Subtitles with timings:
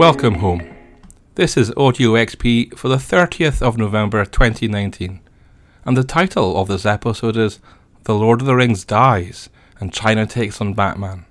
[0.00, 0.62] Welcome home.
[1.34, 5.20] This is Audio XP for the 30th of November 2019,
[5.84, 7.58] and the title of this episode is
[8.04, 11.26] The Lord of the Rings Dies and China Takes on Batman.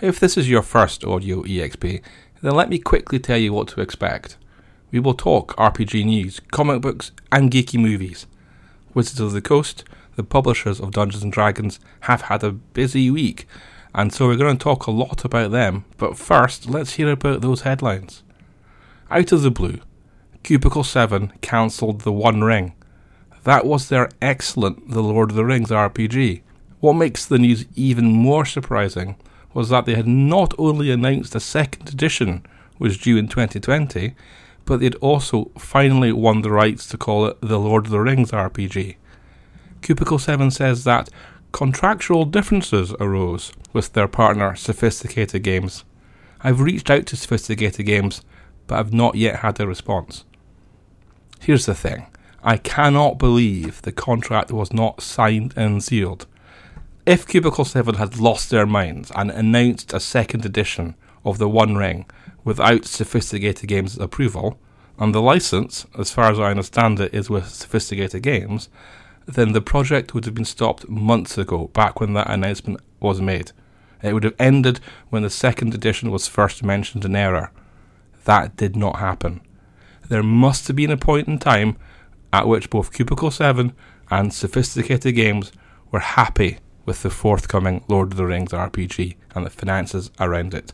[0.00, 2.00] If this is your first Audio EXP,
[2.40, 4.38] then let me quickly tell you what to expect.
[4.90, 8.26] We will talk RPG news, comic books, and geeky movies.
[8.94, 9.84] Wizards of the Coast,
[10.16, 13.46] the publishers of Dungeons and Dragons, have had a busy week,
[13.94, 15.84] and so we're going to talk a lot about them.
[15.98, 18.22] But first, let's hear about those headlines.
[19.10, 19.80] Out of the blue,
[20.42, 22.74] Cubicle 7 cancelled The One Ring.
[23.44, 26.42] That was their excellent The Lord of the Rings RPG.
[26.80, 29.16] What makes the news even more surprising
[29.52, 32.46] was that they had not only announced a second edition
[32.78, 34.14] was due in 2020,
[34.64, 38.30] but they'd also finally won the rights to call it the Lord of the Rings
[38.30, 38.96] RPG.
[39.82, 41.10] Cubicle 7 says that
[41.52, 45.84] contractual differences arose with their partner Sophisticated Games.
[46.40, 48.22] I've reached out to Sophisticated Games,
[48.66, 50.24] but I've not yet had a response.
[51.40, 52.06] Here's the thing
[52.42, 56.26] I cannot believe the contract was not signed and sealed.
[57.04, 60.94] If Cubicle 7 had lost their minds and announced a second edition
[61.24, 62.06] of the One Ring
[62.44, 64.58] without Sophisticated Games' approval,
[64.98, 68.68] and the license, as far as I understand it, is with Sophisticated Games,
[69.26, 73.52] then the project would have been stopped months ago, back when that announcement was made.
[74.02, 77.50] It would have ended when the second edition was first mentioned in error.
[78.24, 79.40] That did not happen.
[80.08, 81.76] There must have been a point in time
[82.32, 83.72] at which both Cubicle 7
[84.10, 85.52] and Sophisticated Games
[85.90, 90.72] were happy with the forthcoming Lord of the Rings RPG and the finances around it.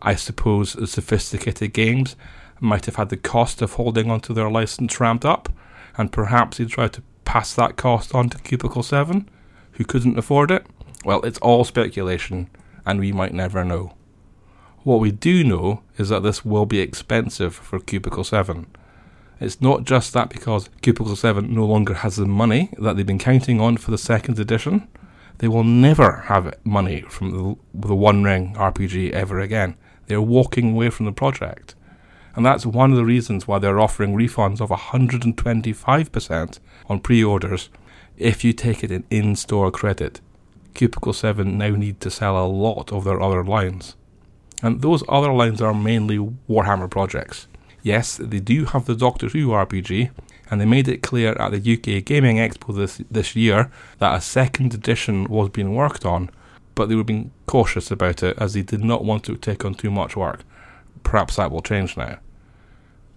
[0.00, 2.16] I suppose the Sophisticated Games
[2.58, 5.50] might have had the cost of holding onto their license ramped up,
[5.96, 9.30] and perhaps they tried to pass that cost on to Cubicle 7,
[9.74, 10.66] who couldn't afford it?
[11.04, 12.50] Well, it's all speculation,
[12.84, 13.94] and we might never know.
[14.82, 18.66] What we do know is that this will be expensive for Cubicle 7.
[19.38, 23.20] It's not just that because Cubicle 7 no longer has the money that they've been
[23.20, 24.88] counting on for the second edition,
[25.38, 29.76] they will never have money from the, the One Ring RPG ever again.
[30.08, 31.76] They're walking away from the project.
[32.36, 36.58] And that's one of the reasons why they're offering refunds of 125%
[36.88, 37.70] on pre orders
[38.16, 40.20] if you take it in in store credit.
[40.74, 43.96] Cubicle 7 now need to sell a lot of their other lines.
[44.62, 46.18] And those other lines are mainly
[46.48, 47.48] Warhammer projects.
[47.82, 50.10] Yes, they do have the Doctor Who RPG,
[50.50, 54.20] and they made it clear at the UK Gaming Expo this, this year that a
[54.20, 56.30] second edition was being worked on,
[56.74, 59.74] but they were being cautious about it as they did not want to take on
[59.74, 60.44] too much work.
[61.02, 62.18] Perhaps that will change now.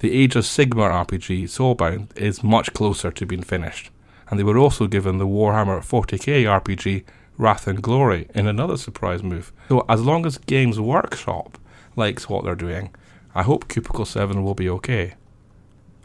[0.00, 3.90] The Age of Sigmar RPG, Soulbound, is much closer to being finished,
[4.28, 7.04] and they were also given the Warhammer 40k RPG
[7.36, 9.52] Wrath and Glory in another surprise move.
[9.68, 11.58] So, as long as Games Workshop
[11.96, 12.94] likes what they're doing,
[13.34, 15.14] I hope Cubicle 7 will be okay.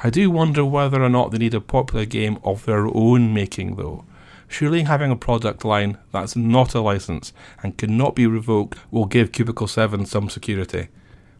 [0.01, 3.75] I do wonder whether or not they need a popular game of their own making,
[3.75, 4.05] though.
[4.47, 9.31] Surely having a product line that's not a license and cannot be revoked will give
[9.31, 10.87] Cubicle 7 some security.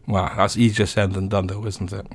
[0.06, 2.06] Well, that's easier said than done, though, isn't it?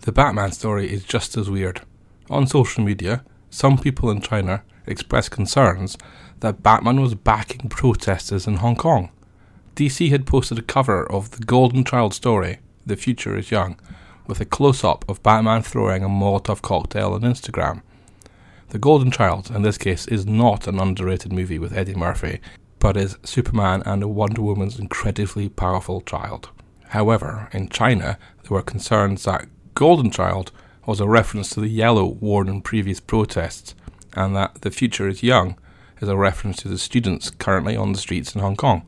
[0.00, 1.82] The Batman story is just as weird.
[2.30, 5.96] On social media, some people in China expressed concerns
[6.40, 9.10] that Batman was backing protesters in Hong Kong.
[9.76, 13.78] DC had posted a cover of the Golden Child story, The Future is Young,
[14.26, 17.82] with a close up of Batman throwing a Molotov cocktail on Instagram.
[18.68, 22.40] The Golden Child, in this case, is not an underrated movie with Eddie Murphy,
[22.78, 26.50] but is Superman and a Wonder Woman's incredibly powerful child.
[26.92, 30.52] However, in China, there were concerns that Golden Child
[30.84, 33.74] was a reference to the yellow worn in previous protests,
[34.12, 35.56] and that The Future is Young
[36.02, 38.86] is a reference to the students currently on the streets in Hong Kong.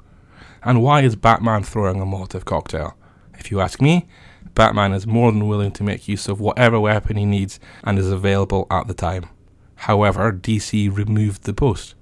[0.63, 2.95] And why is Batman throwing a Molotov cocktail?
[3.39, 4.07] If you ask me,
[4.53, 8.11] Batman is more than willing to make use of whatever weapon he needs and is
[8.11, 9.31] available at the time.
[9.77, 11.95] However, DC removed the post,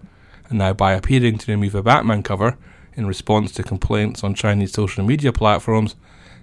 [0.49, 2.59] and now by appearing to remove a Batman cover
[2.95, 5.97] in response to complaints on Chinese social media platforms,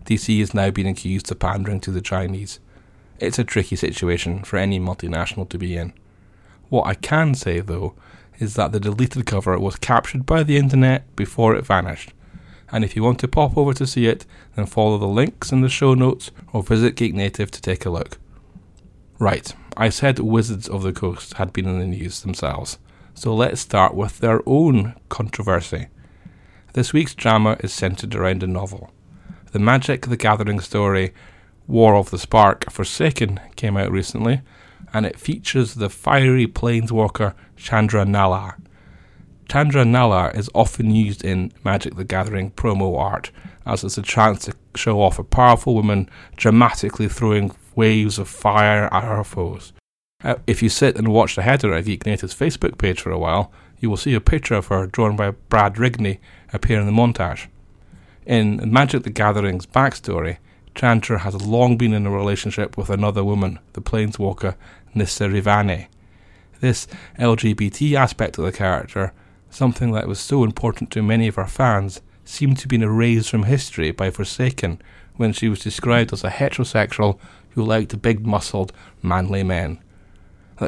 [0.06, 2.60] DC is now being accused of pandering to the Chinese.
[3.20, 5.94] It's a tricky situation for any multinational to be in.
[6.70, 7.96] What I can say, though,
[8.40, 12.14] is that the deleted cover was captured by the internet before it vanished.
[12.72, 14.26] And if you want to pop over to see it,
[14.56, 17.90] then follow the links in the show notes or visit Geek Native to take a
[17.90, 18.20] look.
[19.18, 22.78] Right, I said Wizards of the Coast had been in the news themselves,
[23.14, 25.88] so let's start with their own controversy.
[26.74, 28.92] This week's drama is centered around a novel.
[29.54, 31.14] The Magic the Gathering story,
[31.66, 34.42] War of the Spark Forsaken, came out recently,
[34.94, 38.62] and it features the fiery planeswalker Chandra Nalaar.
[39.50, 43.32] Chandra Nalaar is often used in Magic the Gathering promo art
[43.66, 46.08] as it's a chance to show off a powerful woman
[46.38, 49.74] dramatically throwing waves of fire at her foes.
[50.24, 53.18] Uh, if you sit and watch the header of Geek Native's Facebook page for a
[53.18, 56.20] while, you will see a picture of her drawn by Brad Rigney
[56.54, 57.48] appear in the montage.
[58.26, 60.38] In Magic the Gathering's backstory,
[60.76, 64.56] Chandra has long been in a relationship with another woman, the planeswalker
[64.94, 65.88] Nissa Revane.
[66.60, 66.88] This
[67.18, 69.14] LGBT aspect of the character
[69.50, 73.44] something that was so important to many of our fans, seemed to be erased from
[73.44, 74.82] history by Forsaken
[75.16, 77.20] when she was described as a heterosexual
[77.52, 78.72] who liked big muscled,
[79.02, 79.80] manly men.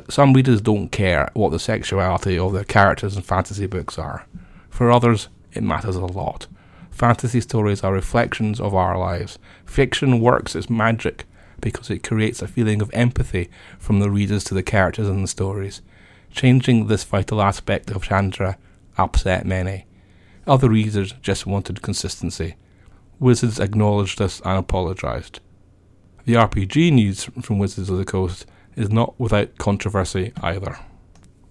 [0.09, 4.25] Some readers don't care what the sexuality of their characters in fantasy books are.
[4.69, 6.47] For others, it matters a lot.
[6.91, 9.37] Fantasy stories are reflections of our lives.
[9.65, 11.25] Fiction works its magic
[11.59, 13.49] because it creates a feeling of empathy
[13.79, 15.81] from the readers to the characters in the stories.
[16.31, 18.57] Changing this vital aspect of Chandra
[18.97, 19.85] upset many.
[20.47, 22.55] Other readers just wanted consistency.
[23.19, 25.39] Wizards acknowledged this and apologised.
[26.25, 28.45] The RPG news from Wizards of the Coast
[28.75, 30.77] is not without controversy either.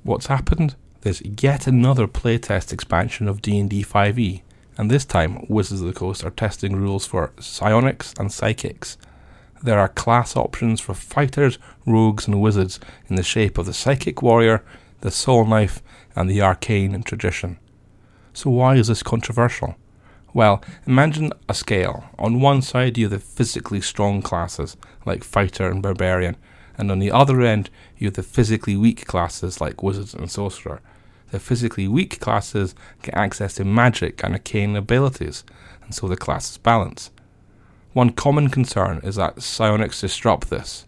[0.03, 0.77] What's happened?
[1.03, 4.43] There's yet another playtest expansion of D&D 5e,
[4.77, 8.97] and this time Wizards of the Coast are testing rules for psionics and psychics.
[9.63, 14.23] There are class options for fighters, rogues, and wizards in the shape of the psychic
[14.23, 14.65] warrior,
[15.01, 15.83] the soul knife,
[16.17, 17.59] and the arcane tradition.
[18.33, 19.77] So, why is this controversial?
[20.33, 22.05] Well, imagine a scale.
[22.19, 26.37] On one side, you have the physically strong classes, like Fighter and Barbarian,
[26.81, 27.69] and on the other end,
[27.99, 30.81] you have the physically weak classes, like wizards and Sorcerer.
[31.31, 35.45] The physically weak classes get access to magic and arcane abilities,
[35.85, 37.11] and so the classes balance.
[37.93, 40.87] One common concern is that psionics disrupt this.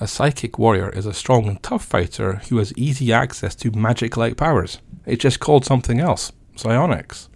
[0.00, 4.16] A psychic warrior is a strong and tough fighter who has easy access to magic
[4.16, 4.80] like powers.
[5.06, 7.28] It's just called something else psionics.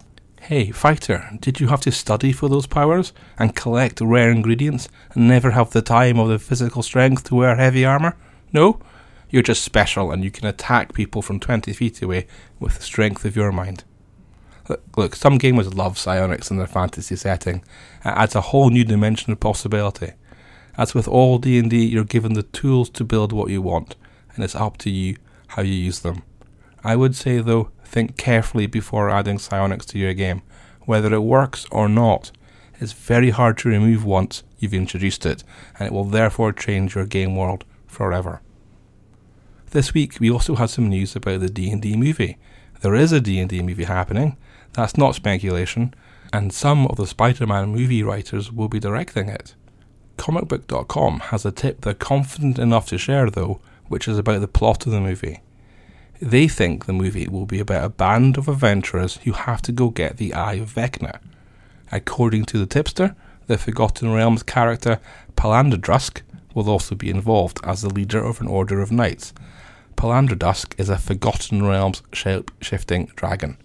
[0.47, 5.25] Hey, fighter, did you have to study for those powers and collect rare ingredients and
[5.25, 8.17] never have the time or the physical strength to wear heavy armour?
[8.51, 8.77] No?
[9.29, 12.27] You're just special and you can attack people from 20 feet away
[12.59, 13.85] with the strength of your mind.
[14.67, 17.63] Look, look some gamers love psionics in their fantasy setting.
[18.03, 20.11] It adds a whole new dimension of possibility.
[20.77, 23.95] As with all D&D, you're given the tools to build what you want,
[24.35, 25.15] and it's up to you
[25.47, 26.23] how you use them.
[26.83, 30.41] I would say though, think carefully before adding psionics to your game,
[30.81, 32.31] whether it works or not.
[32.79, 35.43] It's very hard to remove once you've introduced it,
[35.77, 38.41] and it will therefore change your game world forever.
[39.71, 42.37] This week we also had some news about the D&D movie.
[42.81, 44.37] There is a D&D movie happening.
[44.73, 45.93] That's not speculation,
[46.33, 49.53] and some of the Spider-Man movie writers will be directing it.
[50.17, 54.85] Comicbook.com has a tip they're confident enough to share, though, which is about the plot
[54.87, 55.41] of the movie.
[56.23, 59.89] They think the movie will be about a band of adventurers who have to go
[59.89, 61.19] get the Eye of Vecna.
[61.91, 63.13] According to the tipster,
[63.47, 65.01] the Forgotten Realms character
[65.35, 66.21] Palarandusk
[66.53, 69.33] will also be involved as the leader of an order of knights.
[69.97, 73.57] Palarandusk is a Forgotten Realms shape shifting dragon.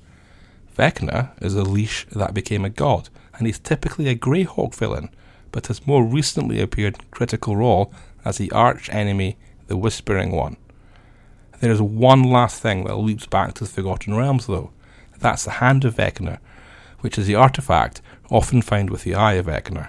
[0.76, 5.10] Vecna is a lich that became a god, and he's typically a Greyhawk villain
[5.52, 7.92] but has more recently appeared in Critical Role
[8.24, 9.36] as the arch enemy,
[9.68, 10.56] the Whispering One.
[11.60, 14.70] There is one last thing that loops back to the Forgotten Realms, though.
[15.18, 16.38] That's the Hand of Vecna,
[17.00, 18.00] which is the artifact
[18.30, 19.88] often found with the Eye of Vecna.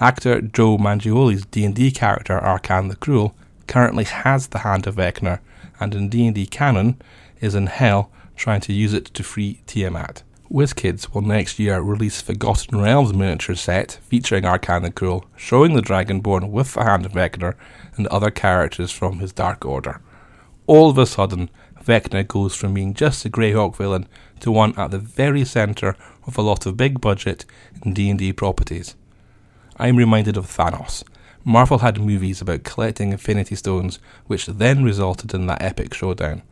[0.00, 5.40] Actor Joe Manganiello's D&D character Arkhan the Cruel currently has the Hand of Vecna,
[5.78, 7.00] and in D&D canon
[7.40, 10.22] is in Hell trying to use it to free Tiamat.
[10.50, 15.82] WizKids will next year release Forgotten Realms miniature set featuring Arkhan the Cruel, showing the
[15.82, 17.54] Dragonborn with the Hand of Vecna
[17.96, 20.00] and other characters from his Dark Order.
[20.68, 21.50] All of a sudden,
[21.82, 24.06] Vecna goes from being just a Greyhawk villain
[24.40, 27.44] to one at the very centre of a lot of big budget
[27.90, 28.94] D&D properties.
[29.76, 31.02] I'm reminded of Thanos.
[31.44, 36.42] Marvel had movies about collecting Infinity Stones, which then resulted in that epic showdown.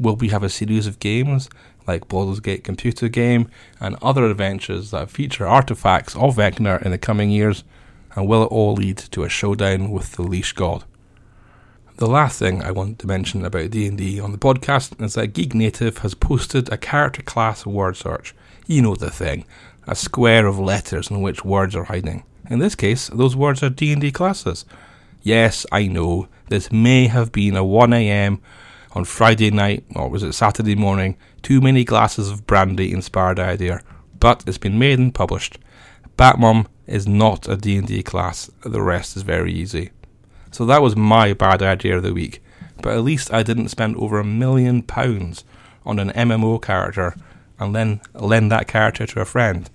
[0.00, 1.48] Will we have a series of games
[1.86, 6.98] like Baldur's Gate computer game and other adventures that feature artifacts of Vecna in the
[6.98, 7.62] coming years,
[8.16, 10.82] and will it all lead to a showdown with the Lich God?
[11.96, 15.54] The last thing I want to mention about D&D on the podcast is that Geek
[15.54, 18.34] Native has posted a character class word search.
[18.66, 19.44] You know the thing,
[19.86, 22.24] a square of letters in which words are hiding.
[22.50, 24.64] In this case, those words are D&D classes.
[25.22, 28.40] Yes, I know, this may have been a 1am
[28.90, 33.80] on Friday night, or was it Saturday morning, too many glasses of brandy inspired idea,
[34.18, 35.58] but it's been made and published.
[36.18, 39.92] Batmom is not a D&D class, the rest is very easy.
[40.54, 42.40] So that was my bad idea of the week,
[42.80, 45.42] but at least I didn't spend over a million pounds
[45.84, 47.16] on an MMO character
[47.58, 49.68] and then lend that character to a friend.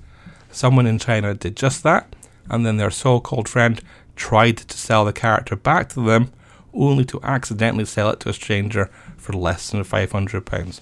[0.52, 2.16] Someone in China did just that,
[2.50, 3.82] and then their so called friend
[4.16, 6.32] tried to sell the character back to them,
[6.74, 10.80] only to accidentally sell it to a stranger for less than £500.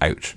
[0.00, 0.36] Ouch.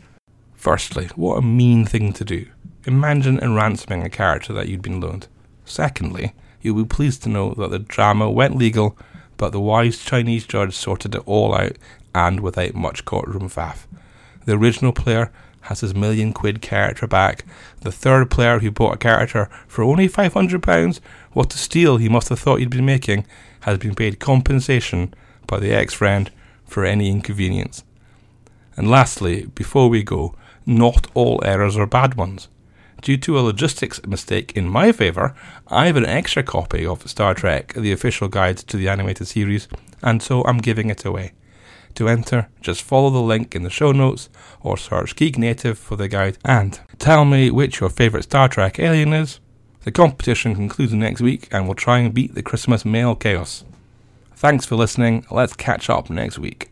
[0.53, 2.45] Firstly, what a mean thing to do.
[2.85, 5.27] Imagine ransoming a character that you'd been loaned.
[5.65, 8.97] Secondly, you'll be pleased to know that the drama went legal,
[9.37, 11.77] but the wise Chinese judge sorted it all out
[12.13, 13.85] and without much courtroom faff.
[14.45, 17.45] The original player has his million quid character back.
[17.81, 20.99] The third player who bought a character for only £500,
[21.33, 23.25] what a steal he must have thought he'd been making,
[23.61, 25.13] has been paid compensation
[25.47, 26.31] by the ex friend
[26.65, 27.83] for any inconvenience.
[28.75, 32.47] And lastly, before we go, not all errors are bad ones.
[33.01, 35.33] Due to a logistics mistake in my favour,
[35.67, 39.67] I have an extra copy of Star Trek, the official guide to the animated series,
[40.03, 41.33] and so I'm giving it away.
[41.95, 44.29] To enter, just follow the link in the show notes
[44.61, 48.79] or search Geek Native for the guide and tell me which your favourite Star Trek
[48.79, 49.39] alien is.
[49.83, 53.65] The competition concludes next week and we'll try and beat the Christmas mail chaos.
[54.35, 55.25] Thanks for listening.
[55.31, 56.69] Let's catch up next week.